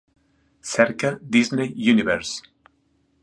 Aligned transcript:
Cerca 0.69 1.19
Disney 1.21 1.69
Universe. 1.93 2.41